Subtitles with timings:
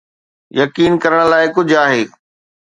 [0.59, 2.03] يقين ڪرڻ لاء ڪجهه آهي.